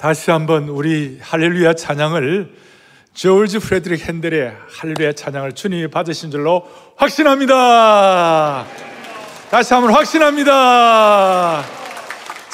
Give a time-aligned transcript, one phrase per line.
[0.00, 2.54] 다시 한번 우리 할렐루야 찬양을
[3.14, 8.64] 조지 프레드릭 핸델의 할렐루야 찬양을 주님이 받으신 줄로 확신합니다.
[9.50, 11.64] 다시 한번 확신합니다.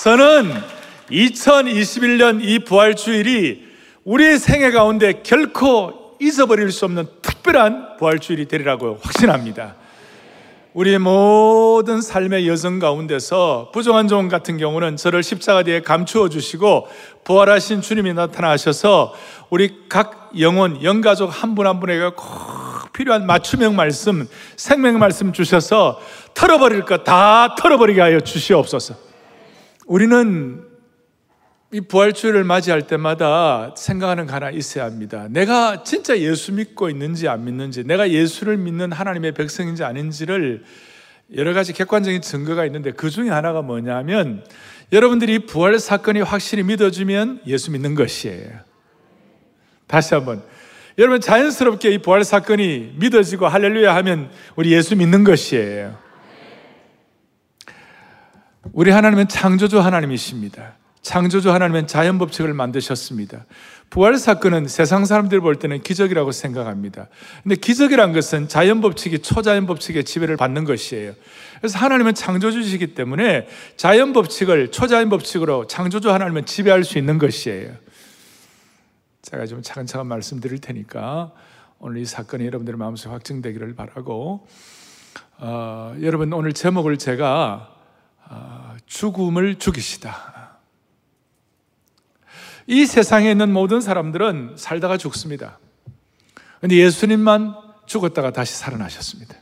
[0.03, 0.55] 저는
[1.11, 3.69] 2021년 이 부활주일이
[4.05, 9.75] 우리의 생애 가운데 결코 잊어버릴 수 없는 특별한 부활주일이 되리라고 확신합니다.
[10.75, 16.89] 우리의 모든 삶의 여정 가운데서 부정한 종 같은 경우는 저를 십자가 뒤에 감추어 주시고
[17.23, 19.15] 부활하신 주님이 나타나셔서
[19.51, 26.01] 우리 각 영혼, 영가족 한 분 한 분에게 꼭 필요한 맞춤형 말씀, 생명 말씀 주셔서
[26.35, 28.95] 털어버릴 것 다 털어버리게 하여 주시옵소서.
[29.87, 30.61] 우리는
[31.75, 35.27] 이 부활주일을 맞이할 때마다 생각하는 거 하나 있어야 합니다.
[35.29, 40.63] 내가 진짜 예수 믿고 있는지 안 믿는지, 내가 예수를 믿는 하나님의 백성인지 아닌지를
[41.35, 44.45] 여러 가지 객관적인 증거가 있는데 그 중에 하나가 뭐냐면
[44.93, 48.51] 여러분들이 부활 사건이 확실히 믿어주면 예수 믿는 것이에요.
[49.89, 50.45] 다시 한번.
[50.97, 55.99] 여러분 자연스럽게 이 부활 사건이 믿어지고 할렐루야 하면 우리 예수 믿는 것이에요.
[58.73, 60.84] 우리 하나님은 창조주 하나님이십니다.
[61.05, 63.45] 창조주 하나님은 자연 법칙을 만드셨습니다.
[63.91, 67.09] 부활 사건은 세상 사람들이 볼 때는 기적이라고 생각합니다.
[67.43, 71.13] 근데 기적이란 것은 자연 법칙이 초자연 법칙의 지배를 받는 것이에요.
[71.59, 73.47] 그래서 하나님은 창조주시기 때문에
[73.77, 77.75] 자연 법칙을 초자연 법칙으로 창조주 하나님은 지배할 수 있는 것이에요.
[79.21, 81.33] 제가 좀 차근차근 말씀드릴 테니까
[81.79, 84.47] 오늘 이 사건이 여러분들의 마음속에 확증되기를 바라고
[85.37, 87.71] 어, 여러분 오늘 제목을 제가
[88.31, 90.34] 어, 죽음을 죽이시다.
[92.67, 95.59] 이 세상에 있는 모든 사람들은 살다가 죽습니다.
[96.61, 97.55] 근데 예수님만
[97.87, 99.37] 죽었다가 다시 살아나셨습니다.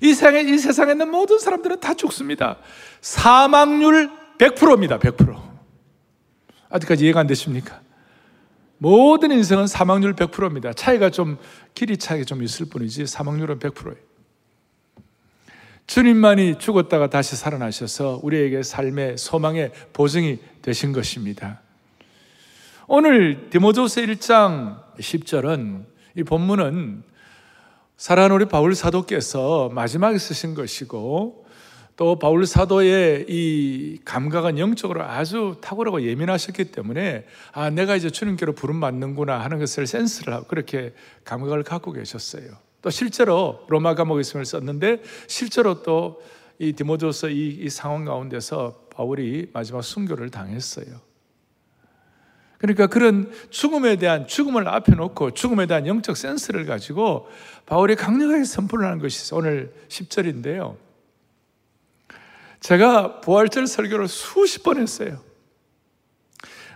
[0.00, 2.58] 이 세상에, 이 세상에 있는 모든 사람들은 다 죽습니다.
[3.00, 4.98] 사망률 100%입니다.
[4.98, 5.40] 100%.
[6.70, 7.80] 아직까지 이해가 안 되십니까?
[8.78, 10.72] 모든 인생은 사망률 100%입니다.
[10.72, 11.38] 차이가 좀,
[11.74, 14.08] 길이 차이가 좀 있을 뿐이지 사망률은 100%예요.
[15.86, 21.62] 주님만이 죽었다가 다시 살아나셔서 우리에게 삶의 소망의 보증이 되신 것입니다.
[22.90, 25.84] 오늘 디모데후서 1장 10절은
[26.16, 27.02] 이 본문은
[27.96, 31.46] 사랑하는 우리 바울 사도께서 마지막에 쓰신 것이고
[31.96, 38.80] 또 바울 사도의 이 감각은 영적으로 아주 탁월하고 예민하셨기 때문에 아 내가 이제 주님께로 부름
[38.80, 40.94] 받는구나 하는 것을 센스를 하고 그렇게
[41.24, 42.52] 감각을 갖고 계셨어요.
[42.80, 46.20] 또 실제로 로마 감옥에 있음을 썼는데 실제로 또
[46.58, 51.00] 이 디모데후서 이, 이 상황 가운데서 바울이 마지막 순교를 당했어요.
[52.58, 57.28] 그러니까 그런 죽음에 대한 죽음을 앞에 놓고 죽음에 대한 영적 센스를 가지고
[57.66, 60.76] 바울이 강력하게 선포를 하는 것이 오늘 10절인데요.
[62.60, 65.20] 제가 부활절 설교를 수십 번 했어요.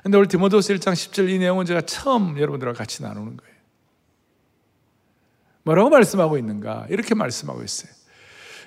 [0.03, 3.53] 근데 오늘 디모데후서 1장 10절 이 내용은 제가 처음 여러분들과 같이 나누는 거예요.
[5.65, 6.87] 뭐라고 말씀하고 있는가?
[6.91, 7.93] 이렇게 말씀하고 있어요.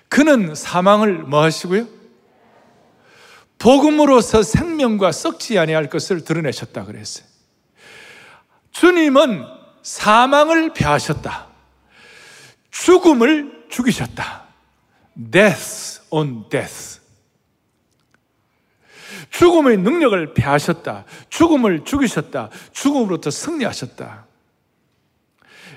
[0.08, 1.88] 그는 사망을 뭐 하시고요?
[3.58, 7.26] 복음으로서 생명과 썩지 아니할 것을 드러내셨다 그랬어요.
[8.72, 9.46] 주님은
[9.82, 11.48] 사망을 패하셨다.
[12.72, 14.46] 죽음을 죽이셨다.
[15.32, 17.00] death on death.
[19.30, 21.06] 죽음의 능력을 패하셨다.
[21.30, 22.50] 죽음을 죽이셨다.
[22.74, 24.26] 죽음으로부터 승리하셨다.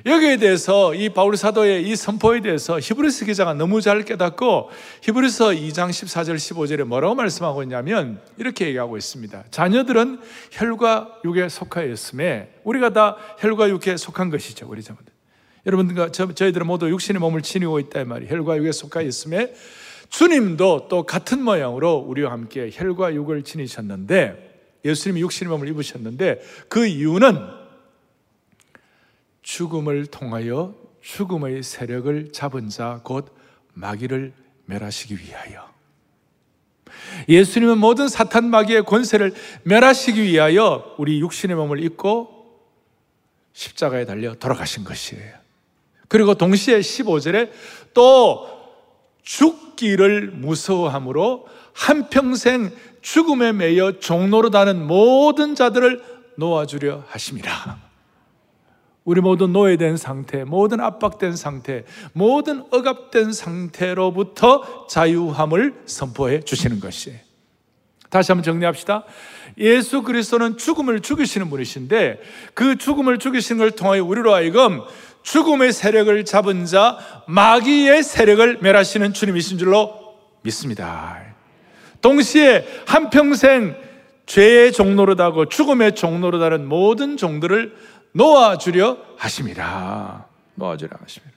[0.09, 4.71] 여기에 대해서 이 바울 사도의 이 선포에 대해서 히브리서 기자가 너무 잘 깨닫고
[5.03, 9.45] 히브리서 2장 14절 15절에 뭐라고 말씀하고 있냐면 이렇게 얘기하고 있습니다.
[9.51, 10.21] 자녀들은
[10.53, 14.67] 혈과 육에 속하였음에 우리가 다 혈과 육에 속한 것이죠.
[14.71, 15.13] 우리 자녀들.
[15.67, 19.53] 여러분들과 저, 저희들은 모두 육신의 몸을 지니고 있다 이 말이 혈과 육에 속하였음에
[20.09, 26.41] 주님도 또 같은 모양으로 우리와 함께 혈과 육을 지니셨는데 예수님이 육신의 몸을 입으셨는데
[26.71, 27.58] 그 이유는
[29.49, 33.35] 죽음을 통하여 죽음의 세력을 잡은 자 곧
[33.73, 34.35] 마귀를
[34.67, 35.67] 멸하시기 위하여
[37.31, 39.33] 예수님은 모든 사탄 마귀의 권세를
[39.63, 42.61] 멸하시기 위하여 우리 육신의 몸을 입고
[43.55, 45.33] 십자가에 달려 돌아가신 것이에요.
[46.09, 47.51] 그리고 동시에 15절에
[47.95, 48.47] 또
[49.23, 52.71] 죽기를 무서워함으로 한평생
[53.01, 56.03] 죽음에 매여 종로로 다는 모든 자들을
[56.37, 57.88] 놓아주려 하심이라.
[59.09, 67.19] 우리 모두 노예된 상태, 모든 압박된 상태, 모든 억압된 상태로부터 자유함을 선포해 주시는 것이에요.
[68.11, 69.05] 다시 한번 정리합시다.
[69.57, 72.21] 예수 그리스도는 죽음을 죽이시는 분이신데
[72.53, 74.83] 그 죽음을 죽이시는 걸 통하여 우리로 하여금
[75.23, 81.19] 죽음의 세력을 잡은 자 마귀의 세력을 멸하시는 주님이신 줄로 믿습니다.
[82.03, 83.75] 동시에 한평생
[84.27, 87.75] 죄의 종로로다고 죽음의 종로로다는 모든 종들을
[88.19, 90.29] 놓아주려 하심이라.
[90.57, 91.33] 놓아주려 하심이라.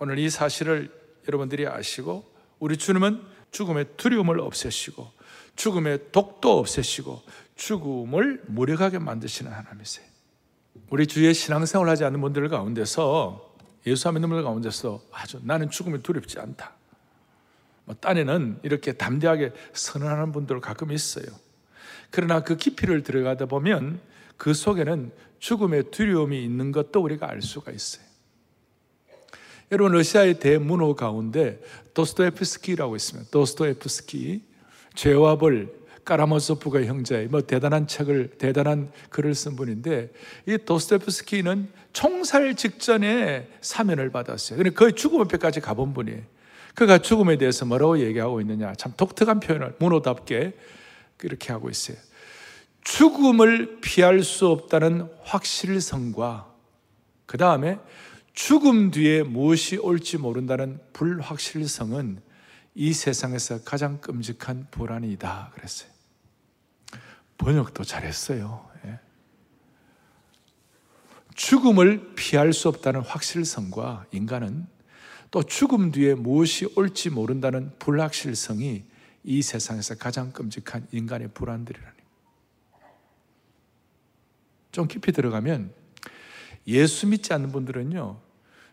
[0.00, 0.92] 오늘 이 사실을
[1.26, 5.10] 여러분들이 아시고 우리 주님은 죽음의 두려움을 없애시고
[5.56, 7.22] 죽음의 독도 없애시고
[7.56, 10.06] 죽음을 무력하게 만드시는 하나님이세요.
[10.90, 13.56] 우리 주위에 신앙생활 하지 않는 분들 가운데서
[13.86, 16.72] 예수 믿는 분들 가운데서 아주 나는 죽음이 두렵지 않다.
[17.84, 21.26] 뭐 딴에는 이렇게 담대하게 선언하는 분들 가끔 있어요.
[22.12, 23.98] 그러나 그 깊이를 들어가다 보면
[24.36, 25.10] 그 속에는
[25.40, 28.04] 죽음의 두려움이 있는 것도 우리가 알 수가 있어요.
[29.72, 31.60] 여러분 러시아의 대문호 가운데
[31.94, 33.30] 도스토에프스키라고 있습니다.
[33.30, 34.42] 도스토에프스키
[34.94, 35.72] 죄와 벌
[36.04, 40.12] 까라모소프가 형제의 뭐 대단한 책을 대단한 글을 쓴 분인데
[40.46, 44.62] 이 도스토에프스키는 총살 직전에 사면을 받았어요.
[44.74, 46.20] 거의 죽음 앞에까지 가본 분이에요.
[46.74, 50.52] 그가 죽음에 대해서 뭐라고 얘기하고 있느냐 참 독특한 표현을 문호답게
[51.26, 51.96] 이렇게 하고 있어요.
[52.82, 56.52] 죽음을 피할 수 없다는 확실성과
[57.26, 57.78] 그 다음에
[58.32, 62.20] 죽음 뒤에 무엇이 올지 모른다는 불확실성은
[62.74, 65.52] 이 세상에서 가장 끔찍한 불안이다.
[65.54, 65.90] 그랬어요.
[67.38, 68.68] 번역도 잘했어요.
[68.86, 68.98] 예.
[71.34, 74.66] 죽음을 피할 수 없다는 확실성과 인간은
[75.30, 78.84] 또 죽음 뒤에 무엇이 올지 모른다는 불확실성이
[79.24, 81.96] 이 세상에서 가장 끔찍한 인간의 불안들이라니.
[84.72, 85.72] 좀 깊이 들어가면
[86.66, 88.18] 예수 믿지 않는 분들은요,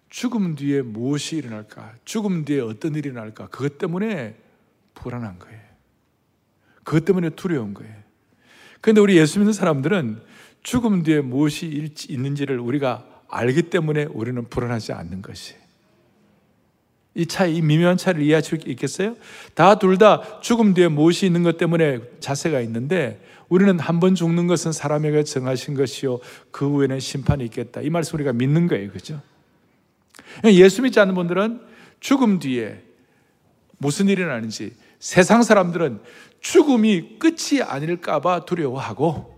[0.10, 1.96] 죽음 뒤에 무엇이 일어날까?
[2.06, 3.50] 죽음 뒤에 어떤 일이 일어날까?
[3.50, 4.36] 그것 때문에
[4.96, 5.60] 불안한 거예요.
[6.84, 7.96] 그것 때문에 두려운 거예요.
[8.82, 10.24] 그런데 우리 예수 믿는 사람들은
[10.64, 15.56] 죽음 뒤에 무엇이 있는지를 우리가 알기 때문에 우리는 불안하지 않는 것이.
[17.20, 19.16] 이 차이, 이 미묘한 차이를 이해할 수 있겠어요?
[19.54, 24.48] 다 둘 다 죽음 뒤에 무엇이 있는 것 때문에 자세가 있는데 우리는 한 번 죽는
[24.48, 26.20] 것은 사람에게 정하신 것이요.
[26.52, 27.82] 그 후에는 심판이 있겠다.
[27.82, 28.90] 이 말씀 우리가 믿는 거예요.
[28.92, 29.22] 그죠?
[30.46, 31.60] 예수 믿지 않는 분들은
[32.00, 32.82] 죽음 뒤에
[33.80, 36.00] 무슨 일이 나는지 세상 사람들은
[36.40, 39.38] 죽음이 끝이 아닐까봐 두려워하고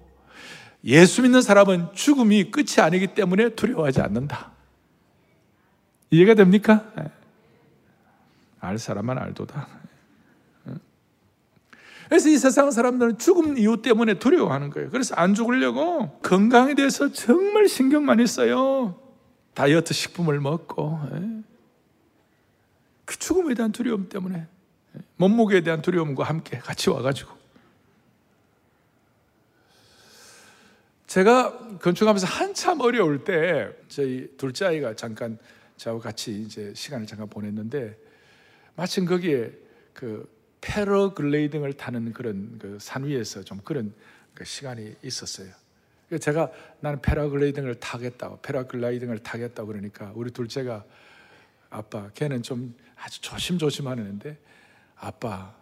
[0.83, 4.51] 예수 믿는 사람은 죽음이 끝이 아니기 때문에 두려워하지 않는다.
[6.11, 6.91] 이해가 됩니까?
[8.63, 8.67] 예.
[8.67, 9.67] 알 사람만 알도다.
[10.67, 10.73] 예.
[12.09, 14.89] 그래서 이 세상 사람들은 죽음 이유 때문에 두려워하는 거예요.
[14.89, 18.99] 그래서 안 죽으려고 건강에 대해서 정말 신경 많이 써요.
[19.53, 21.43] 다이어트 식품을 먹고 예.
[23.05, 24.47] 그 죽음에 대한 두려움 때문에
[24.95, 24.99] 예.
[25.17, 27.41] 몸무게에 대한 두려움과 함께 같이 와가지고
[31.11, 35.37] 제가 건축하면서 한참 어려울 때 저희 둘째 아이가 잠깐
[35.75, 37.97] 저하고 같이 이제 시간을 잠깐 보냈는데
[38.81, 39.51] 마침 거기에
[39.93, 40.27] 그
[40.61, 43.93] 패러글레이딩을 타는 그런 그 산 위에서 좀 그런
[44.33, 45.53] 그 시간이 있었어요.
[46.19, 50.83] 제가 나는 패러글라이딩을 타겠다고 패러글라이딩을 타겠다고 그러니까 우리 둘째가
[51.69, 54.35] 아빠 걔는 좀 아주 조심조심 하는데
[54.95, 55.55] 아빠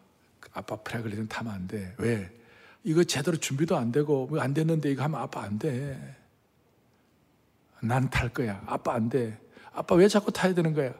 [0.54, 1.94] 아빠 패러글라이딩 타면 안 돼.
[1.98, 2.32] 왜?
[2.86, 6.16] 이거 제대로 준비도 안 되고 뭐안 됐는데 이거 하면 아빠 안 돼.
[7.82, 8.64] 난 탈 거야.
[8.66, 9.38] 아빠 안 돼.
[9.74, 10.94] 아빠 왜 자꾸 타야 되는 거야?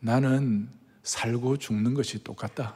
[0.00, 0.68] 나는
[1.06, 2.74] 살고 죽는 것이 똑같다.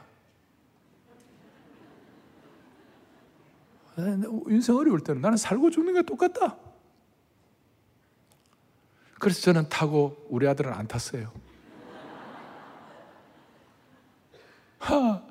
[4.47, 6.55] 인생 어려울 때는 나는 살고 죽는 게 똑같다.
[9.19, 11.29] 그래서 저는 타고 우리 아들은 안 탔어요.
[14.79, 15.21] 하.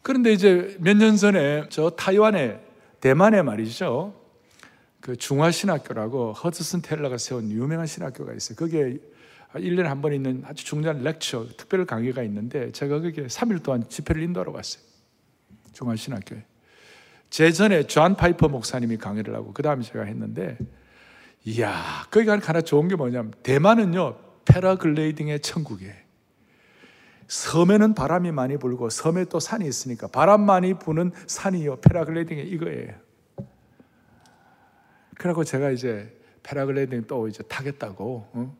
[0.00, 2.66] 그런데 이제 몇 년 전에 저 타이완에
[3.00, 4.18] 대만에 말이죠.
[5.00, 8.56] 그 중화신학교라고 허드슨 텔러가 세운 유명한 신학교가 있어요.
[8.56, 8.96] 거기에
[9.60, 14.22] 1년에 한 번 있는 아주 중요한 렉처, 특별 강의가 있는데 제가 거기에 3일 동안 집회를
[14.22, 14.82] 인도하러 갔어요.
[15.72, 16.44] 중화신학교에.
[17.30, 20.56] 제 전에 존 파이퍼 목사님이 강의를 하고 그 다음에 제가 했는데
[21.44, 25.94] 이야 거기 가는 하나 좋은 게 뭐냐면 대만은요 패러글레이딩의 천국이에요
[27.26, 32.92] 섬에는 바람이 많이 불고 섬에 또 산이 있으니까 바람 많이 부는 산이요 패러글레이딩이 이거예요
[35.16, 38.56] 그리고 제가 이제 패러글레이딩 또 이제 타겠다고 어?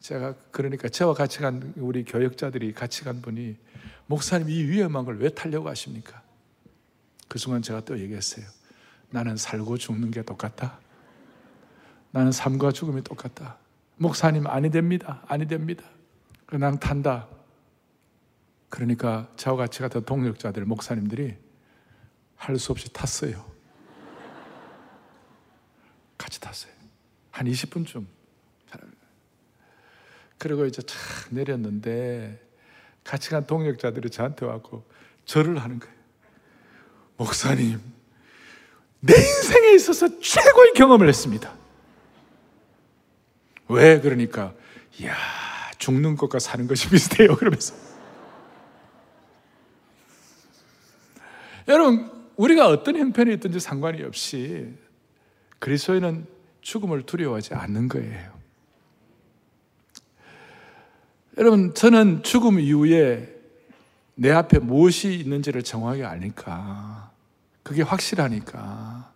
[0.00, 3.56] 제가 그러니까 저와 같이 간 우리 교역자들이 같이 간 분이
[4.06, 6.22] 목사님 이 위험한 걸 왜 타려고 하십니까?
[7.28, 8.46] 그 순간 제가 또 얘기했어요.
[9.10, 10.78] 나는 살고 죽는 게 똑같다.
[12.12, 13.58] 나는 삶과 죽음이 똑같다.
[13.96, 15.22] 목사님 아니 됩니다.
[15.26, 15.84] 아니 됩니다.
[16.46, 17.28] 그냥 탄다.
[18.68, 21.36] 그러니까 저와 같이 갔던 동력자들, 목사님들이
[22.36, 23.44] 할 수 없이 탔어요.
[26.18, 26.72] 같이 탔어요.
[27.30, 28.06] 한 20분쯤.
[30.38, 30.98] 그리고 이제 착
[31.30, 32.40] 내렸는데
[33.04, 34.84] 같이 간 동력자들이 저한테 왔고
[35.24, 35.94] 절을 하는 거예요.
[37.16, 37.80] 목사님,
[39.00, 41.54] 내 인생에 있어서 최고의 경험을 했습니다.
[43.68, 44.00] 왜?
[44.00, 44.54] 그러니까,
[44.98, 45.14] 이야,
[45.78, 47.34] 죽는 것과 사는 것이 비슷해요.
[47.36, 47.74] 그러면서.
[51.68, 54.74] 여러분, 우리가 어떤 형편에 있든지 상관이 없이
[55.58, 56.26] 그리스도인은
[56.60, 58.35] 죽음을 두려워하지 않는 거예요.
[61.38, 63.34] 여러분, 저는 죽음 이후에
[64.14, 67.10] 내 앞에 무엇이 있는지를 정확하게 아니까.
[67.62, 69.12] 그게 확실하니까.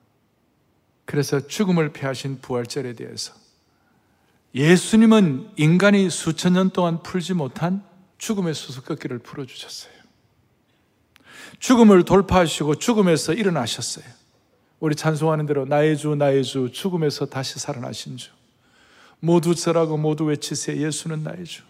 [1.06, 3.32] 그래서 죽음을 피하신 부활절에 대해서
[4.54, 7.82] 예수님은 인간이 수천 년 동안 풀지 못한
[8.18, 9.92] 죽음의 수수께끼를 풀어주셨어요.
[11.58, 14.04] 죽음을 돌파하시고 죽음에서 일어나셨어요.
[14.78, 18.30] 우리 찬송하는 대로 나의 주 나의 주 죽음에서 다시 살아나신 주
[19.20, 21.62] 모두 절하고 모두 외치세요 예수는 나의 주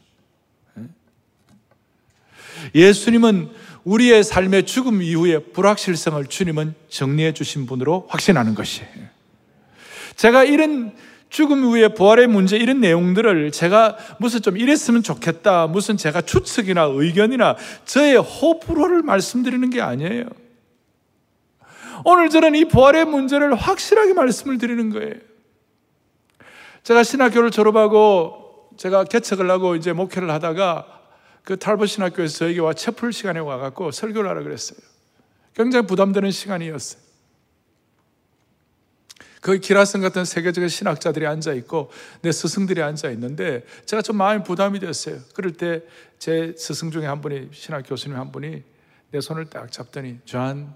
[2.75, 3.51] 예수님은
[3.85, 8.91] 우리의 삶의 죽음 이후에 불확실성을 주님은 정리해 주신 분으로 확신하는 것이에요.
[10.17, 10.93] 제가 이런
[11.31, 17.57] 죽음 후에 부활의 문제 이런 내용들을 제가 무슨 좀 이랬으면 좋겠다 무슨 제가 추측이나 의견이나
[17.85, 20.25] 저의 호불호를 말씀드리는 게 아니에요.
[22.05, 25.15] 오늘 저는 이 부활의 문제를 확실하게 말씀을 드리는 거예요.
[26.83, 31.00] 제가 신학교를 졸업하고 제가 개척을 하고 이제 목회를 하다가
[31.45, 34.79] 그 탈버 신학교에서 저에게 와 채플 시간에 와갖고 설교를 하라 그랬어요.
[35.55, 37.01] 굉장히 부담되는 시간이었어요.
[39.43, 44.81] 거기 기라성 같은 세계적인 신학자들이 앉아 있고 내 스승들이 앉아 있는데 제가 좀 마음이 부담이
[44.81, 45.19] 됐어요.
[45.35, 45.83] 그럴 때
[46.21, 48.63] 제 스승 중에 한 분이 신학 교수님 한 분이
[49.11, 50.73] 내 손을 딱 잡더니 존,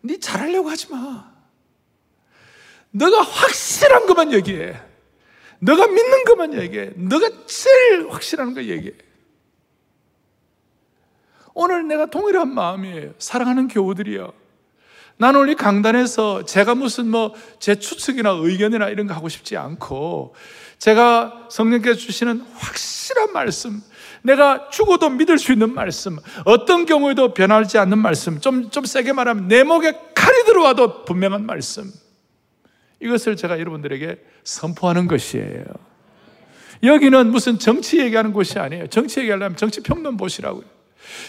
[0.00, 1.30] 네 잘하려고 하지 마.
[2.92, 4.80] 너가 확실한 것만 얘기해.
[5.64, 6.90] 너가 믿는 것만 얘기해.
[6.96, 8.92] 너가 제일 확실한 거 얘기해.
[11.54, 13.14] 오늘 내가 동일한 마음이에요.
[13.18, 14.32] 사랑하는 교우들이요.
[15.18, 20.34] 나는 오늘 강단에서 제가 무슨 뭐 제 추측이나 의견이나 이런 거 하고 싶지 않고
[20.78, 23.80] 제가 성령께서 주시는 확실한 말씀,
[24.22, 29.46] 내가 죽어도 믿을 수 있는 말씀, 어떤 경우에도 변하지 않는 말씀, 좀, 좀 세게 말하면
[29.46, 31.92] 내 목에 칼이 들어와도 분명한 말씀.
[33.02, 35.64] 이것을 제가 여러분들에게 선포하는 것이에요.
[36.82, 38.86] 여기는 무슨 정치 얘기하는 곳이 아니에요.
[38.88, 40.64] 정치 얘기하려면 정치 평론 보시라고요.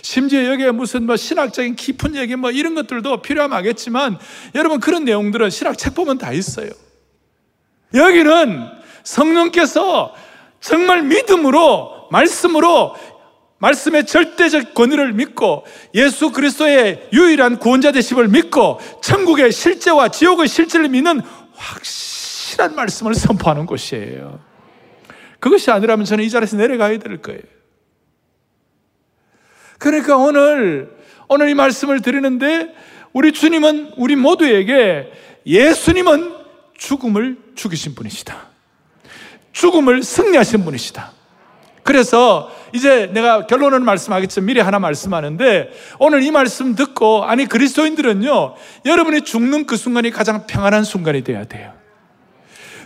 [0.02, 4.18] 심지어 여기에 무슨 뭐 신학적인 깊은 얘기 뭐 이런 것들도 필요하면 하겠지만
[4.56, 6.70] 여러분 그런 내용들은 신학 책 보면 다 있어요.
[7.94, 8.70] 여기는
[9.04, 10.14] 성령께서
[10.60, 12.96] 정말 믿음으로 말씀으로
[13.58, 15.66] 말씀의 절대적 권위를 믿고
[15.96, 21.22] 예수 그리스도의 유일한 구원자 되심을 믿고 천국의 실제와 지옥의 실제를 믿는
[21.56, 24.40] 확실한 말씀을 선포하는 곳이에요.
[25.40, 27.42] 그것이 아니라면 저는 이 자리에서 내려가야 될 거예요.
[29.78, 30.96] 그러니까 오늘,
[31.28, 32.74] 오늘 이 말씀을 드리는데
[33.12, 35.12] 우리 주님은 우리 모두에게
[35.46, 36.34] 예수님은
[36.78, 38.48] 죽음을 죽이신 분이시다.
[39.52, 41.12] 죽음을 승리하신 분이시다.
[41.84, 49.22] 그래서 이제 내가 결론은 말씀하겠지만 미리 하나 말씀하는데 오늘 이 말씀 듣고 아니 그리스도인들은요 여러분이
[49.22, 51.74] 죽는 그 순간이 가장 평안한 순간이 돼야 돼요.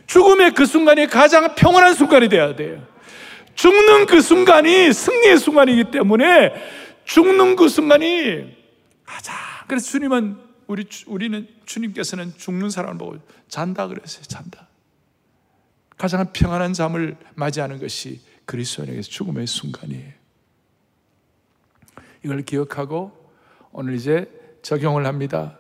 [0.08, 2.82] 죽음의 그 순간이 가장 평안한 순간이 돼야 돼요.
[3.56, 6.54] 죽는 그 순간이 승리의 순간이기 때문에
[7.06, 8.56] 죽는 그 순간이
[9.06, 9.36] 가장
[9.68, 10.38] 그래서 주님은
[10.68, 14.24] 우리 우리는 주님께서는 죽는 사람을 보고 잔다 그랬어요.
[14.24, 14.68] 잔다.
[15.98, 20.14] 가장 평안한 잠을 맞이하는 것이 그리스도인에게서 죽음의 순간이에요.
[22.26, 23.12] 이걸 기억하고
[23.72, 24.28] 오늘 이제
[24.64, 25.60] 적용을 합니다.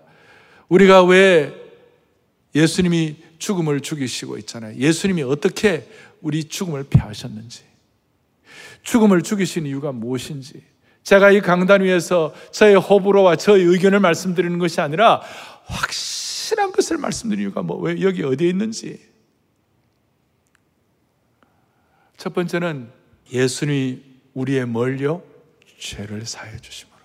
[0.69, 1.53] 우리가 왜
[2.55, 4.75] 예수님이 죽음을 죽이시고 있잖아요.
[4.77, 5.87] 예수님이 어떻게
[6.21, 7.61] 우리 죽음을 피하셨는지,
[8.81, 10.63] 죽음을 죽이신 이유가 무엇인지,
[11.03, 15.21] 제가 이 강단 위에서 저의 호불호와 저의 의견을 말씀드리는 것이 아니라
[15.65, 18.99] 확실한 것을 말씀드리는 이유가 뭐, 왜 여기 어디에 있는지,
[22.17, 22.91] 첫 번째는
[23.31, 24.01] 예수님이
[24.33, 25.21] 우리의 멀려
[25.79, 26.97] 죄를 사해 주심으로.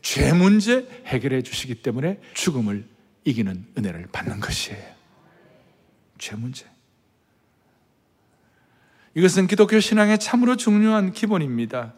[0.00, 2.86] 죄 문제 해결해 주시기 때문에 죽음을
[3.24, 4.82] 이기는 은혜를 받는 것이에요.
[6.18, 6.66] 죄 문제.
[9.14, 11.94] 이것은 기독교 신앙의 참으로 중요한 기본입니다.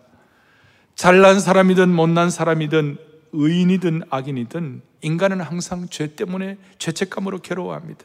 [0.94, 2.96] 잘난 사람이든 못난 사람이든
[3.32, 8.04] 의인이든 악인이든 인간은 항상 죄 때문에 죄책감으로 괴로워합니다.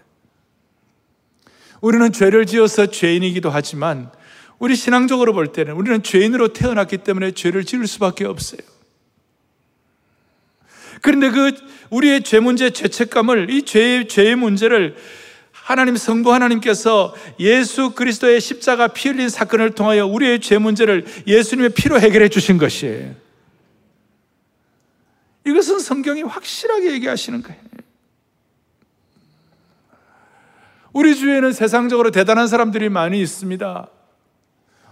[1.84, 4.10] 우리는 죄를 지어서 죄인이기도 하지만
[4.58, 8.62] 우리 신앙적으로 볼 때는 우리는 죄인으로 태어났기 때문에 죄를 지을 수밖에 없어요.
[11.02, 11.52] 그런데 그
[11.90, 14.96] 우리의 죄 문제, 죄책감을 이 죄의 죄의 문제를
[15.52, 22.00] 하나님 성부 하나님께서 예수 그리스도의 십자가 피 흘린 사건을 통하여 우리의 죄 문제를 예수님의 피로
[22.00, 23.14] 해결해 주신 것이에요.
[25.46, 27.73] 이것은 성경이 확실하게 얘기하시는 거예요.
[30.94, 33.88] 우리 주위에는 세상적으로 대단한 사람들이 많이 있습니다.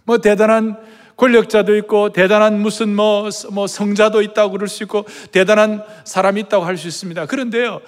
[0.03, 0.77] 뭐 대단한
[1.15, 6.77] 권력자도 있고 대단한 무슨 뭐, 뭐 성자도 있다고 그럴 수 있고 대단한 사람이 있다고 할
[6.77, 7.27] 수 있습니다.
[7.27, 7.81] 그런데요,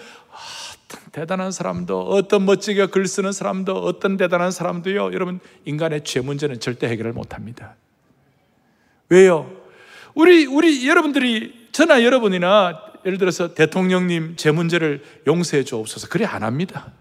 [1.12, 6.88] 대단한 사람도 어떤 멋지게 글 쓰는 사람도 어떤 대단한 사람도요, 여러분 인간의 죄 문제는 절대
[6.88, 7.76] 해결을 못 합니다.
[9.10, 9.52] 왜요?
[10.14, 16.92] 우리 우리 여러분들이 저나 여러분이나 예를 들어서 대통령님 제 문제를 용서해 주옵소서 그래 안 합니다.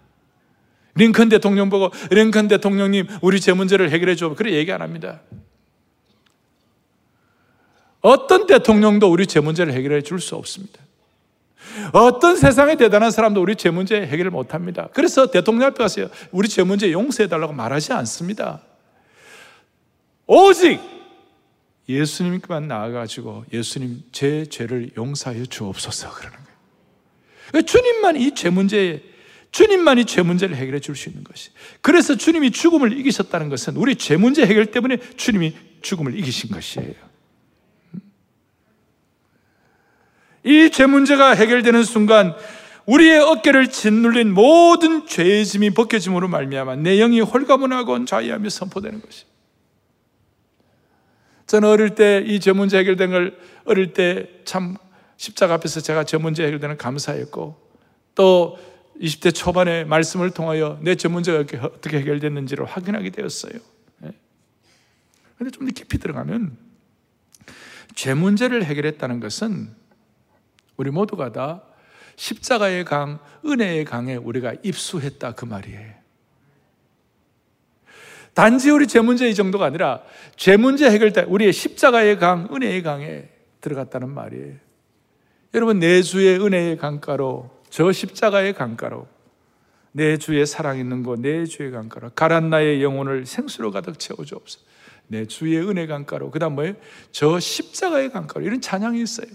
[0.95, 5.21] 링컨 대통령 보고 링컨 대통령님 우리 제 문제를 해결해 줘 그래 얘기 안 합니다.
[8.01, 10.81] 어떤 대통령도 우리 제 문제를 해결해 줄 수 없습니다.
[11.93, 14.89] 어떤 세상에 대단한 사람도 우리 제 문제 해결을 못 합니다.
[14.93, 18.61] 그래서 대통령 앞에 가서 우리 제 문제 용서해 달라고 말하지 않습니다.
[20.27, 20.81] 오직
[21.89, 26.39] 예수님께만 나아가지고 예수님 제 죄를 용서하여 주옵소서 그러는
[27.53, 27.65] 거예요.
[27.65, 29.03] 주님만 이 죄 문제에
[29.53, 31.51] 주님만이 죄 문제를 해결해 줄 수 있는 것이.
[31.83, 36.95] 그래서 주님이 죽음을 이기셨다는 것은 우리 죄 문제 해결 때문에 주님이 죽음을 이기신 것이에요.
[40.45, 42.35] 이 죄 문제가 해결되는 순간
[42.87, 49.25] 우리의 어깨를 짓눌린 모든 죄의 짐이 벗겨짐으로 말미암아 내 영이 홀가분하고 자유하며 선포되는 것이.
[51.47, 54.77] 저는 어릴 때 이 죄 문제 해결된 걸 어릴 때 참
[55.19, 57.57] 십자가 앞에서 제가 죄 문제 해결되는 감사했고
[58.17, 58.59] 또
[59.01, 63.53] 20대 초반에 말씀을 통하여 내죄 문제가 어떻게 해결됐는지를 확인하게 되었어요.
[63.99, 64.15] 그런데
[65.45, 65.51] 예.
[65.51, 66.57] 좀더 깊이 들어가면
[67.95, 69.71] 죄 문제를 해결했다는 것은
[70.77, 71.63] 우리 모두가 다
[72.17, 76.03] 십자가의 강, 은혜의 강에 우리가 입수했다 그 말이에요.
[78.35, 80.03] 단지 우리 죄 문제 이 정도가 아니라
[80.37, 83.29] 죄 문제 해결 때 우리의 십자가의 강, 은혜의 강에
[83.61, 84.55] 들어갔다는 말이에요.
[85.55, 89.09] 여러분 내 주의 은혜의 강가로 저 십자가의 강가로
[89.93, 94.67] 내 주의 사랑 있는 곳, 내 주의 강가로 가란 나의 영혼을 생수로 가득 채워주옵소서.
[95.07, 96.75] 내 주의 은혜 강가로 그다음 뭐예요?
[97.13, 99.27] 저 십자가의 강가로 이런 찬양이 있어요.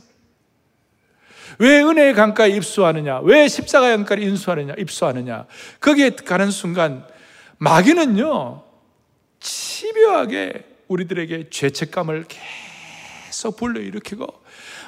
[1.57, 3.21] 왜 은혜의 강가에 입수하느냐?
[3.21, 4.75] 왜 십자가의 강가에 인수하느냐?
[4.77, 5.47] 입수하느냐?
[5.79, 7.07] 거기에 가는 순간
[7.57, 8.63] 마귀는요,
[9.39, 12.25] 치묘하게 우리들에게 죄책감을
[13.25, 14.27] 계속 불러일으키고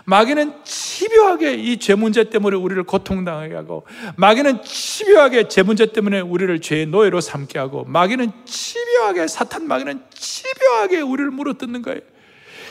[0.10, 3.86] 마귀는 치묘하게 이 죄 문제 때문에 우리를 고통당하게 하고
[4.18, 11.02] 마귀는 치묘하게 죄 문제 때문에 우리를 죄의 노예로 삼게 하고 마귀는 치묘하게 사탄 마귀는 치묘하게
[11.02, 12.02] 우리를 물어뜯는 거예요.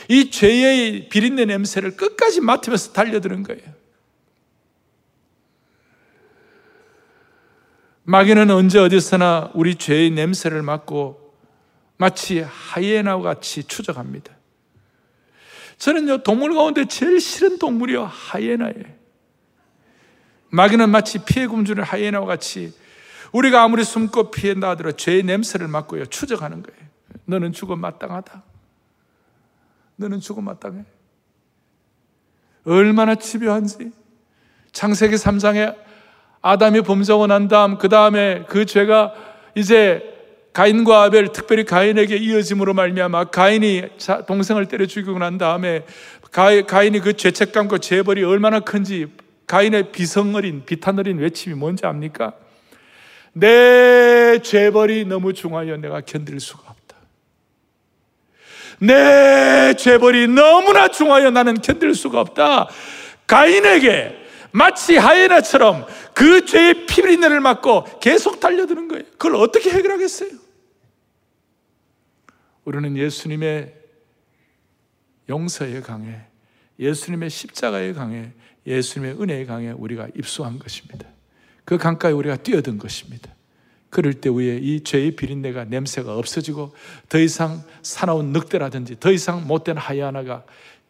[0.09, 3.63] 이 죄의 비린내 냄새를 끝까지 맡으면서 달려드는 거예요.
[8.03, 11.35] 마귀는 언제 어디서나 우리 죄의 냄새를 맡고
[11.95, 14.38] 마치 하이에나와 같이 추적합니다.
[15.79, 18.99] 저는요, 동물 가운데 제일 싫은 동물이요, 하이에나예요.
[20.49, 22.73] 마귀는 마치 피해 굶주린 하이에나와 같이
[23.31, 26.89] 우리가 아무리 숨고 피한다 하더라도 죄의 냄새를 맡고요, 추적하는 거예요.
[27.25, 28.43] 너는 죽음 마땅하다.
[29.95, 30.83] 너는 죽음 마땅해.
[32.65, 33.91] 얼마나 집요한지.
[34.71, 35.75] 창세기 3장에
[36.41, 39.13] 아담이 범죄하고 난 다음 그 다음에 그 죄가
[39.55, 40.18] 이제
[40.53, 43.83] 가인과 아벨 특별히 가인에게 이어짐으로 말미암아 가인이
[44.27, 45.85] 동생을 때려 죽이고 난 다음에
[46.31, 49.07] 가인이 그 죄책감과 죄벌이 얼마나 큰지
[49.47, 52.33] 가인의 비성어린 비탄어린 외침이 뭔지 압니까?
[53.33, 56.95] 내 죄벌이 너무 중하여 내가 견딜 수가 없다.
[58.79, 62.69] 내 죄벌이 너무나 중하여 나는 견딜 수가 없다.
[63.27, 69.03] 가인에게 마치 하이에나처럼 그 죄의 피비린내를 맡고 계속 달려드는 거예요.
[69.11, 70.31] 그걸 어떻게 해결하겠어요?
[72.65, 73.75] 우리는 예수님의
[75.29, 76.21] 용서의 강에,
[76.79, 78.31] 예수님의 십자가의 강에,
[78.65, 81.07] 예수님의 은혜의 강에 우리가 입수한 것입니다.
[81.65, 83.33] 그 강가에 우리가 뛰어든 것입니다.
[83.89, 86.75] 그럴 때 위에 이 죄의 비린내가 냄새가 없어지고
[87.09, 90.43] 더 이상 사나운 늑대라든지 더 이상 못된 하야나가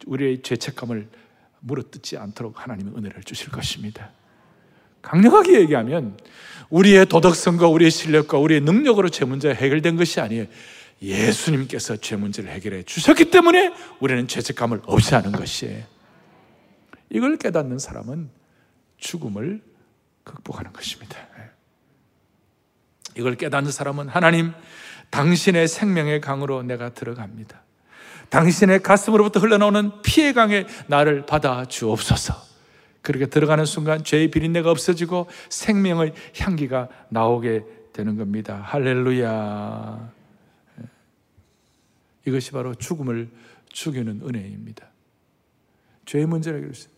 [0.06, 1.08] 우리의 죄책감을
[1.62, 4.12] 물어뜯지 않도록 하나님의 은혜를 주실 것입니다.
[5.02, 6.18] 강력하게 얘기하면
[6.70, 10.46] 우리의 도덕성과 우리의 실력과 우리의 능력으로 죄 문제가 해결된 것이 아니에요.
[11.02, 15.84] 예수님께서 죄 문제를 해결해 주셨기 때문에 우리는 죄책감을 없이 하는 것이에요.
[17.10, 18.30] 이걸 깨닫는 사람은
[18.98, 19.62] 죽음을
[20.24, 21.18] 극복하는 것입니다.
[23.18, 24.54] 이걸 깨닫는 사람은 하나님,
[25.10, 27.64] 당신의 생명의 강으로 내가 들어갑니다.
[28.30, 32.50] 당신의 가슴으로부터 흘러나오는 피의 강에 나를 받아 주옵소서.
[33.02, 37.64] 그렇게 들어가는 순간 죄의 비린내가 없어지고 생명의 향기가 나오게
[37.94, 38.62] 되는 겁니다.
[38.66, 40.12] 할렐루야.
[40.82, 40.86] 예.
[42.28, 43.30] 이것이 바로 죽음을
[43.72, 44.88] 죽이는 은혜입니다.
[46.06, 46.90] 죄의 문제라고 그랬어요.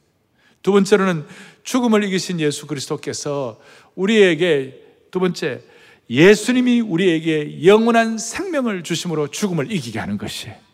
[0.61, 1.25] 두 번째로는
[1.63, 3.59] 죽음을 이기신 예수 그리스도께서
[3.95, 5.61] 우리에게 두 번째
[6.09, 10.70] 예수님이 우리에게 영원한 생명을 주심으로 죽음을 이기게 하는 것이에요.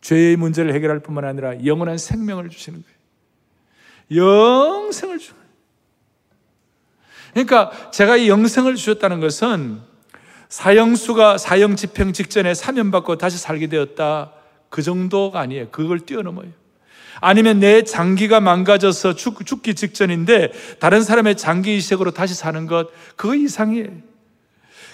[0.00, 2.98] 죄의 문제를 해결할 뿐만 아니라 영원한 생명을 주시는 거예요.
[4.10, 5.32] 영생을 주.
[7.32, 9.80] 그러니까 제가 이 영생을 주셨다는 것은
[10.48, 14.32] 사형수가 사형 집행 직전에 사면받고 다시 살게 되었다.
[14.70, 15.68] 그 정도가 아니에요.
[15.70, 16.48] 그걸 뛰어넘어요.
[17.20, 23.34] 아니면 내 장기가 망가져서 죽, 죽기 직전인데 다른 사람의 장기 이식으로 다시 사는 것, 그거
[23.34, 23.88] 이상이에요.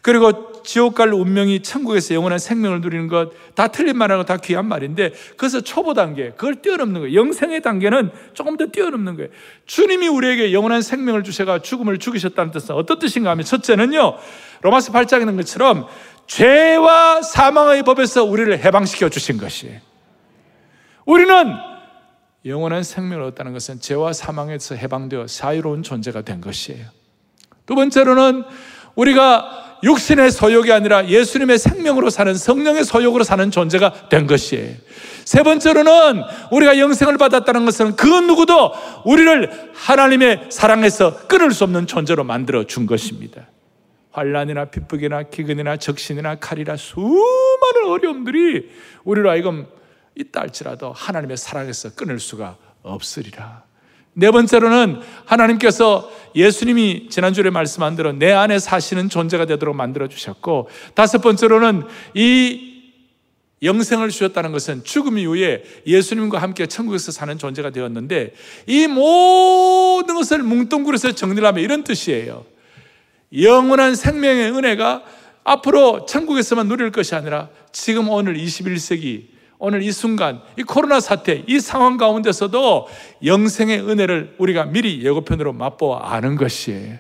[0.03, 5.13] 그리고 지옥 갈 운명이 천국에서 영원한 생명을 누리는 것, 다 틀린 말하고 다 귀한 말인데,
[5.37, 7.21] 그래서 초보 단계, 그걸 뛰어넘는 거예요.
[7.21, 9.31] 영생의 단계는 조금 더 뛰어넘는 거예요.
[9.67, 14.17] 주님이 우리에게 영원한 생명을 주셔가 죽음을 죽이셨다는 뜻은 어떤 뜻인가 하면, 첫째는요,
[14.63, 15.87] 로마서 8장에 있는 것처럼
[16.27, 19.79] 죄와 사망의 법에서 우리를 해방시켜 주신 것이에요.
[21.05, 21.55] 우리는
[22.47, 26.87] 영원한 생명을 얻다는 것은 죄와 사망에서 해방되어 자유로운 존재가 된 것이에요.
[27.67, 28.45] 두 번째로는
[28.95, 34.75] 우리가 육신의 소욕이 아니라 예수님의 생명으로 사는 성령의 소욕으로 사는 존재가 된 것이에요.
[35.25, 38.73] 세 번째로는 우리가 영생을 받았다는 것은 그 누구도
[39.05, 43.47] 우리를 하나님의 사랑에서 끊을 수 없는 존재로 만들어 준 것입니다.
[44.11, 48.71] 환란이나 핍박이나 기근이나 적신이나 칼이나 수많은 어려움들이
[49.05, 49.67] 우리로 하여금
[50.15, 53.65] 있다 할지라도 하나님의 사랑에서 끊을 수가 없으리라.
[54.15, 61.19] 네 번째로는 하나님께서 예수님이 지난주에 말씀한 대로 내 안에 사시는 존재가 되도록 만들어 주셨고 다섯
[61.19, 62.75] 번째로는 이
[63.63, 68.35] 영생을 주셨다는 것은 죽음 이후에 예수님과 함께 천국에서 사는 존재가 되었는데
[68.67, 72.45] 이 모든 것을 뭉뚱그려서 정리를 하면 이런 뜻이에요.
[73.37, 75.03] 영원한 생명의 은혜가
[75.45, 81.61] 앞으로 천국에서만 누릴 것이 아니라 지금 오늘 21세기 오늘 이 순간, 이 코로나 사태, 이
[81.61, 82.89] 상황 가운데서도
[83.25, 86.99] 영생의 은혜를 우리가 미리 예고편으로 맛보아 아는 것이에요.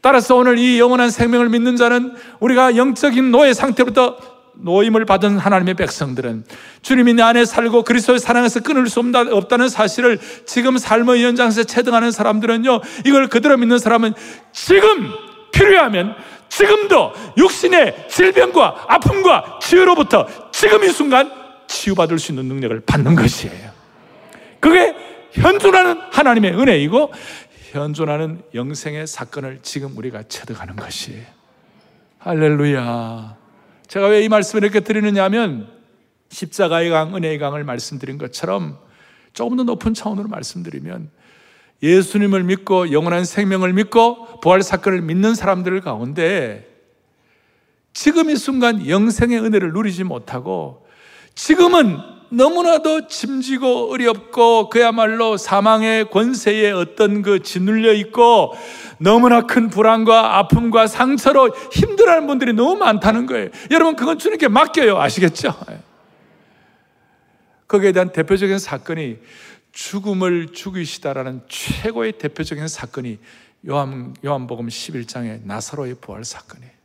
[0.00, 4.18] 따라서 오늘 이 영원한 생명을 믿는 자는 우리가 영적인 노예 상태부터
[4.58, 6.44] 노임을 받은 하나님의 백성들은
[6.82, 12.80] 주님이 내 안에 살고 그리스도의 사랑에서 끊을 수 없다는 사실을 지금 삶의 현장에서 체득하는 사람들은요,
[13.04, 14.14] 이걸 그대로 믿는 사람은
[14.52, 15.10] 지금
[15.52, 16.14] 필요하면
[16.48, 20.26] 지금도 육신의 질병과 아픔과 치유로부터
[20.58, 21.30] 지금 이 순간
[21.66, 23.70] 치유받을 수 있는 능력을 받는 것이에요.
[24.58, 24.94] 그게
[25.32, 27.12] 현존하는 하나님의 은혜이고
[27.72, 31.26] 현존하는 영생의 사건을 지금 우리가 체득하는 것이에요.
[32.20, 33.36] 할렐루야.
[33.86, 35.68] 제가 왜 이 말씀을 이렇게 드리느냐 하면
[36.30, 38.78] 십자가의 강, 은혜의 강을 말씀드린 것처럼
[39.34, 41.10] 조금 더 높은 차원으로 말씀드리면
[41.82, 46.66] 예수님을 믿고 영원한 생명을 믿고 부활 사건을 믿는 사람들 가운데
[47.96, 50.86] 지금 이 순간 영생의 은혜를 누리지 못하고
[51.34, 51.96] 지금은
[52.28, 58.52] 너무나도 짐지고 어렵고 그야말로 사망의 권세에 어떤 그 짓눌려 있고
[58.98, 63.48] 너무나 큰 불안과 아픔과 상처로 힘들어하는 분들이 너무 많다는 거예요.
[63.70, 65.00] 여러분 그건 주님께 맡겨요.
[65.00, 65.54] 아시겠죠?
[67.66, 69.20] 거기에 대한 대표적인 사건이
[69.72, 73.18] 죽음을 죽이시다라는 최고의 대표적인 사건이
[73.66, 76.75] 요한, 요한복음 11장의 나사로의 부활 사건이에요.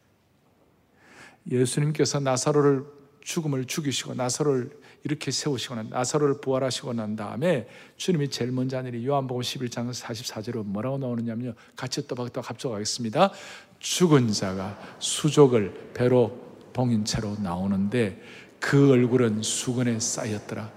[1.49, 2.86] 예수님께서 나사로를
[3.21, 9.06] 죽음을 죽이시고 나사로를 이렇게 세우시고 난 나사로를 부활하시고 난 다음에 주님이 제일 먼저 한 일이
[9.06, 11.54] 요한복음 11장 44절로 뭐라고 나오느냐면요.
[11.75, 13.32] 같이 또박또 합쳐가겠습니다.
[13.80, 16.39] 죽은 자가 수족을 배로
[16.73, 18.21] 봉인 채로 나오는데
[18.60, 20.71] 그 얼굴은 수건에 쌓였더라.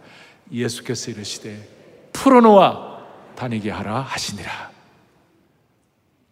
[0.51, 4.73] 예수께서 이르시되 풀어놓아 다니게 하라 하시니라.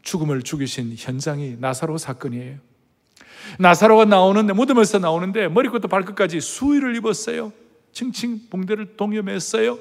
[0.00, 2.71] 죽음을 죽이신 현장이 나사로 사건이에요.
[3.58, 7.52] 나사로가 나오는데 무덤에서 나오는데 머리부터 발끝까지 수의를 입었어요.
[7.92, 9.78] 칭칭 붕대를 동여맸어요.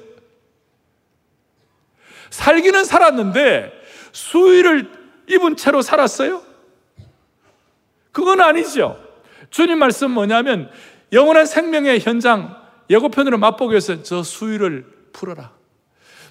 [2.30, 3.72] 살기는 살았는데
[4.12, 4.90] 수의를
[5.28, 6.42] 입은 채로 살았어요?
[8.10, 8.98] 그건 아니죠.
[9.50, 10.70] 주님 말씀 뭐냐면
[11.12, 12.56] 영원한 생명의 현장
[12.90, 15.52] 예고편으로 맛보기 위해서 저 수위를 풀어라.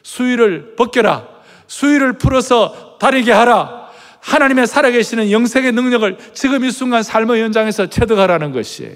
[0.03, 1.27] 수위를 벗겨라.
[1.67, 3.80] 수위를 풀어서 다리게 하라.
[4.21, 8.95] 하나님의 살아계시는 영생의 능력을 지금 이 순간 삶의 현장에서 체득하라는 것이에요.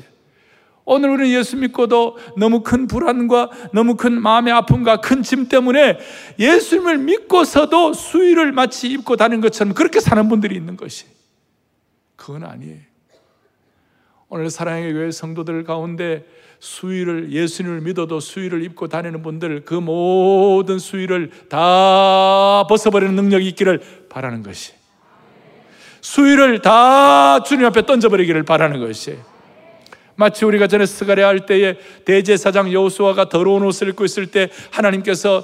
[0.87, 5.97] 오늘 우리는 예수 믿고도 너무 큰 불안과 너무 큰 마음의 아픔과 큰 짐 때문에
[6.37, 11.05] 예수님을 믿고서도 수위를 마치 입고 다니는 것처럼 그렇게 사는 분들이 있는 것이.
[12.15, 12.77] 그건 아니에요.
[14.29, 16.23] 오늘 사랑의 교회 성도들 가운데
[16.59, 24.43] 수위를 예수님을 믿어도 수위를 입고 다니는 분들 그 모든 수위를 다 벗어버리는 능력이 있기를 바라는
[24.43, 24.73] 것이.
[26.05, 29.17] 수위를 다 주님 앞에 던져버리기를 바라는 것이에요.
[30.13, 35.43] 마치 우리가 전에 스가랴 할 때에 대제사장 여호수아가 더러운 옷을 입고 있을 때 하나님께서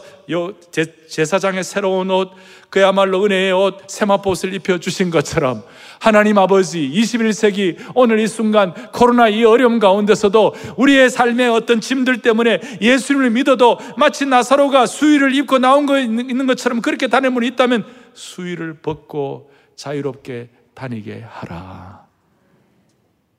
[1.10, 2.30] 제 사장의 새로운 옷
[2.69, 5.63] 그야말로 은혜의 옷 세마포옷을 입혀 주신 것처럼
[6.00, 12.62] 하나님 아버지 21세기 오늘 이 순간 코로나 이 어려움 가운데서도 우리의 삶의 어떤 짐들 때문에
[12.80, 18.76] 예수님을 믿어도 마치 나사로가 수위를 입고 나온 거 있는 것처럼 그렇게 다닐 분이 있다면 수위를
[18.76, 19.50] 벗고
[19.81, 22.07] 자유롭게 다니게 하라.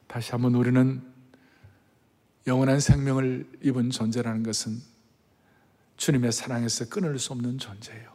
[0.09, 1.01] 다시 한번 우리는
[2.49, 4.83] 영원한 생명을 입은 존재라는 것은
[5.99, 8.11] 주님의 사랑에서 끊을 수 없는 존재예요.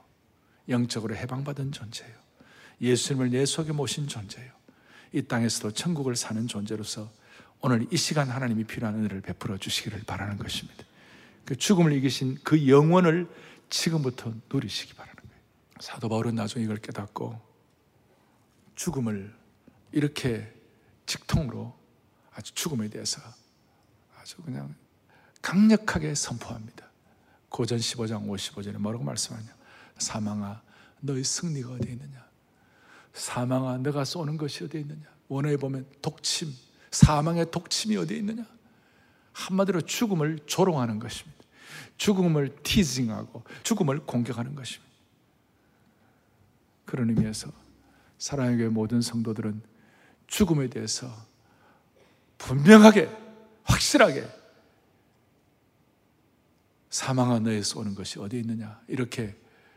[0.68, 2.14] 영적으로 해방받은 존재예요.
[2.82, 4.52] 예수님을 내 속에 모신 존재예요.
[5.14, 7.10] 이 땅에서도 천국을 사는 존재로서
[7.62, 10.84] 오늘 이 시간 하나님이 필요한 은혜를 베풀어 주시기를 바라는 것입니다.
[11.46, 13.30] 그 죽음을 이기신 그 영원을
[13.70, 15.42] 지금부터 누리시기 바라는 거예요.
[15.80, 17.47] 사도 바울은 나중에 이걸 깨닫고
[18.78, 19.36] 죽음을
[19.92, 20.54] 이렇게
[21.06, 21.76] 직통으로
[22.32, 23.22] 아주 죽음에 대해서
[24.18, 24.74] 아주 그냥
[25.42, 26.88] 강력하게 선포합니다.
[27.50, 29.48] 고전 15장 55절에 뭐라고 말씀하냐?
[29.98, 30.62] 사망아,
[31.02, 32.26] 너의 승리가 어디에 있느냐?
[33.14, 35.08] 사망아, 너가 쏘는 것이 어디에 있느냐?
[35.28, 36.54] 원어에 보면 독침,
[36.92, 38.46] 사망의 독침이 어디에 있느냐?
[39.34, 41.38] 한마디로 죽음을 조롱하는 것입니다.
[41.98, 44.94] 죽음을 티징하고 죽음을 공격하는 것입니다.
[46.86, 47.52] 그런 의미에서
[48.18, 49.62] 사랑의 교회 모든 성도들은
[50.28, 51.10] 죽음에 대해서
[52.38, 53.10] 분명하게
[53.64, 54.28] 확실하게
[56.90, 58.82] 사망한 너에서 오는 것이 어디 있느냐?
[58.88, 59.36] 이렇게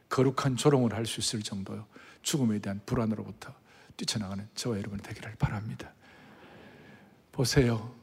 [0.09, 1.87] 거룩한 조롱을 할 수 있을 정도요.
[2.23, 3.53] 죽음에 대한 불안으로부터
[3.97, 5.93] 뛰쳐나가는 저와 여러분이 되기를 바랍니다.
[7.33, 7.95] 보세요.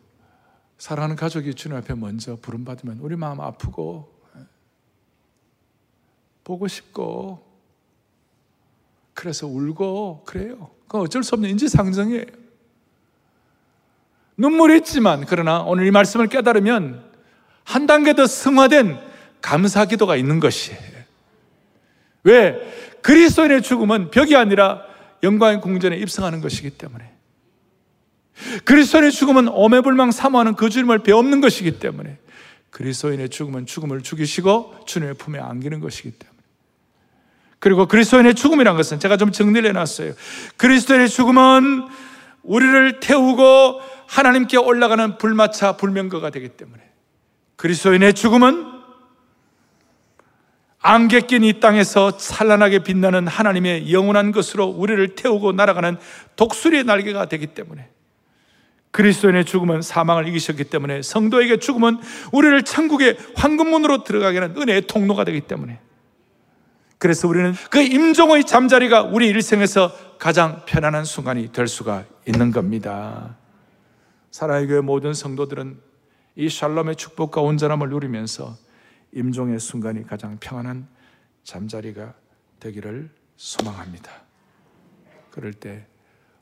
[0.78, 4.14] 사랑하는 가족이 주님 앞에 먼저 부름받으면 우리 마음 아프고
[6.44, 7.47] 보고 싶고
[9.18, 12.26] 그래서 울고 그래요 그건 어쩔 수 없는 인지상정이에요
[14.38, 17.04] 눈물이 있지만 그러나 오늘 이 말씀을 깨달으면
[17.64, 19.00] 한 단계 더 승화된
[19.42, 20.80] 감사 기도가 있는 것이에요.
[22.24, 23.00] 왜?
[23.02, 24.84] 그리스도인의 죽음은 벽이 아니라
[25.24, 27.12] 영광의 궁전에 입성하는 것이기 때문에
[28.66, 32.20] 그리스도인의 죽음은 오매불망 사모하는 그 주님을 배없는 것이기 때문에
[32.70, 36.37] 그리스도인의 죽음은 죽음을 죽이시고 주님의 품에 안기는 것이기 때문에
[37.60, 40.14] 그리고 그리스도인의 죽음이란 것은 제가 좀 정리를 해놨어요.
[40.58, 41.88] 그리스도인의 죽음은
[42.44, 46.82] 우리를 태우고 하나님께 올라가는 불마차 불명거가 되기 때문에.
[47.56, 48.78] 그리스도인의 죽음은
[50.80, 55.98] 안개 낀 이 땅에서 찬란하게 빛나는 하나님의 영원한 것으로 우리를 태우고 날아가는
[56.36, 57.90] 독수리의 날개가 되기 때문에.
[58.92, 62.00] 그리스도인의 죽음은 사망을 이기셨기 때문에 성도에게 죽음은
[62.32, 65.80] 우리를 천국의 황금문으로 들어가게 하는 은혜의 통로가 되기 때문에
[66.98, 73.38] 그래서 우리는 그 임종의 잠자리가 우리 일생에서 가장 편안한 순간이 될 수가 있는 겁니다.
[74.32, 75.80] 사랑의 교회 모든 성도들은
[76.36, 78.58] 이 샬롬의 축복과 온전함을 누리면서
[79.12, 80.88] 임종의 순간이 가장 평안한
[81.44, 82.14] 잠자리가
[82.60, 84.12] 되기를 소망합니다.
[85.32, 85.86] 그럴 때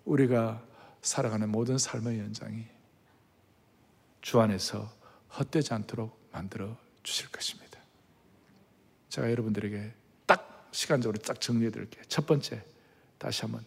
[0.06, 0.62] 우리가
[1.02, 2.66] 살아가는 모든 삶의 연장이
[4.22, 4.92] 주 안에서
[5.38, 7.80] 헛되지 않도록 만들어 주실 것입니다.
[9.10, 10.05] 제가 여러분들에게 딱
[10.76, 12.04] 시간적으로 딱 정리해 드릴게요.
[12.10, 12.62] 첫 번째,
[13.18, 13.64] 다시 한번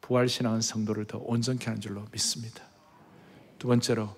[0.00, 2.62] 부활신앙은 성도를 더 온전케 하는 줄로 믿습니다.
[3.58, 4.16] 두 번째로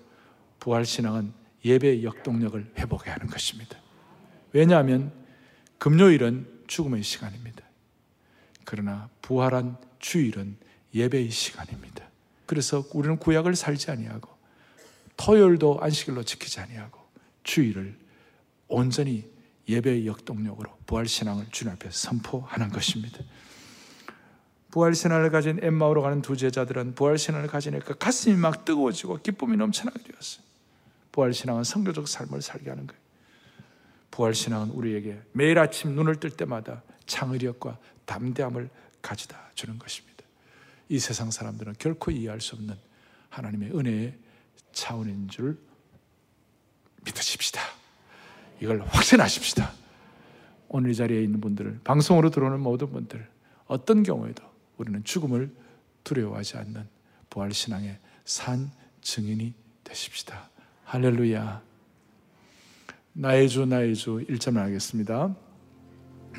[0.59, 1.33] 부활신앙은
[1.65, 3.79] 예배의 역동력을 회복해야 하는 것입니다.
[4.53, 5.11] 왜냐하면
[5.79, 7.63] 금요일은 죽음의 시간입니다.
[8.65, 10.57] 그러나 부활한 주일은
[10.93, 12.07] 예배의 시간입니다.
[12.45, 14.29] 그래서 우리는 구약을 살지 아니하고
[15.15, 16.99] 토요일도 안식일로 지키지 아니하고
[17.43, 17.97] 주일을
[18.67, 19.36] 온전히
[19.67, 23.19] 예배의 역동력으로 부활신앙을 주님 앞에 선포하는 것입니다.
[24.71, 30.43] 부활신앙을 가진 엠마오로 가는 두 제자들은 부활신앙을 가지니까 가슴이 막 뜨거워지고 기쁨이 넘쳐나게 되었어요.
[31.11, 33.01] 부활신앙은 성교적 삶을 살게 하는 거예요.
[34.11, 38.69] 부활신앙은 우리에게 매일 아침 눈을 뜰 때마다 창의력과 담대함을
[39.01, 40.23] 가져다 주는 것입니다.
[40.89, 42.75] 이 세상 사람들은 결코 이해할 수 없는
[43.29, 44.17] 하나님의 은혜의
[44.71, 45.59] 차원인 줄
[47.03, 47.76] 믿으십시다.
[48.59, 49.71] 이걸 확신하십시다.
[50.69, 53.27] 오늘 이 자리에 있는 분들, 방송으로 들어오는 모든 분들,
[53.67, 54.43] 어떤 경우에도
[54.77, 55.51] 우리는 죽음을
[56.03, 56.87] 두려워하지 않는
[57.29, 60.49] 부활신앙의 산 증인이 되십시다.
[60.85, 61.61] 할렐루야.
[63.13, 65.35] 나의 주, 나의 주, 1절 하겠습니다.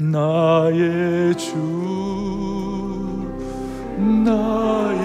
[0.01, 1.57] 나의 주,
[4.25, 4.98] 나의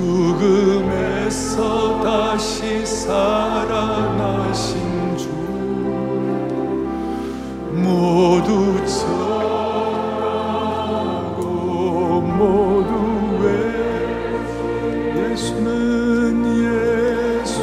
[0.00, 4.72] 죽음에서 다시 살아나신
[5.18, 5.28] 주.
[7.74, 9.42] 모두 전하고
[12.22, 12.94] 모두
[13.42, 13.44] 외
[15.32, 15.68] 예수는
[17.44, 17.60] 예수는.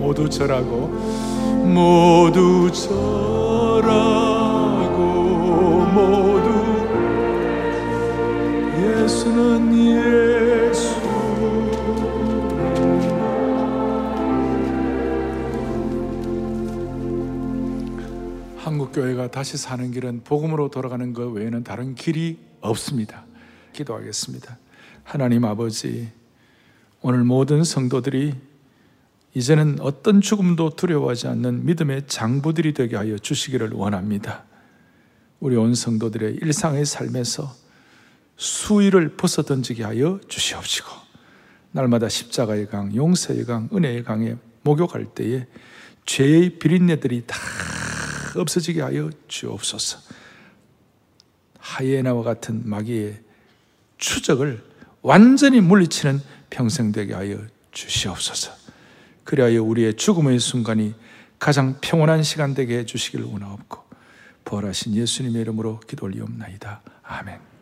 [0.00, 0.88] 모두 절하고?
[1.64, 4.25] 모두 절하고.
[18.56, 23.24] 한국 교회가 다시 사는 길은 복음으로 돌아가는 것 외에는 다른 길이 없습니다.
[23.72, 24.58] 기도하겠습니다.
[25.02, 26.08] 하나님 아버지,
[27.02, 28.34] 오늘 모든 성도들이
[29.34, 34.44] 이제는 어떤 죽음도 두려워하지 않는 믿음의 장부들이 되게 하여 주시기를 원합니다.
[35.40, 37.65] 우리 온 성도들의 일상의 삶에서
[38.36, 40.88] 수위를 벗어 던지게 하여 주시옵시고,
[41.72, 45.46] 날마다 십자가의 강, 용서의 강, 은혜의 강에 목욕할 때에
[46.04, 47.36] 죄의 비린내들이 다
[48.36, 49.98] 없어지게 하여 주옵소서.
[51.58, 53.20] 하이에나와 같은 마귀의
[53.98, 54.64] 추적을
[55.02, 56.20] 완전히 물리치는
[56.50, 57.38] 평생 되게 하여
[57.72, 58.52] 주시옵소서.
[59.24, 60.94] 그리하여 우리의 죽음의 순간이
[61.38, 63.84] 가장 평온한 시간 되게 해 주시길 원하옵고,
[64.44, 66.82] 부활하신 예수님의 이름으로 기도 올리옵나이다.
[67.02, 67.55] 아멘.